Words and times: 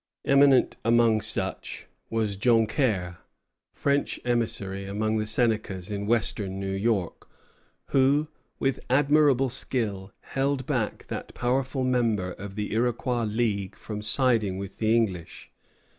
Eminent 0.25 0.77
among 0.83 1.21
such 1.21 1.85
was 2.09 2.35
Joncaire, 2.35 3.17
French 3.71 4.19
emissary 4.25 4.85
among 4.85 5.17
the 5.19 5.27
Senecas 5.27 5.91
in 5.91 6.07
western 6.07 6.59
New 6.59 6.71
York, 6.73 7.29
who, 7.89 8.27
with 8.57 8.83
admirable 8.89 9.51
skill, 9.51 10.11
held 10.21 10.65
back 10.65 11.05
that 11.09 11.35
powerful 11.35 11.83
member 11.83 12.31
of 12.31 12.55
the 12.55 12.73
Iroquois 12.73 13.25
league 13.25 13.75
from 13.75 14.01
siding 14.01 14.57
with 14.57 14.79
the 14.79 14.95
English. 14.95 15.51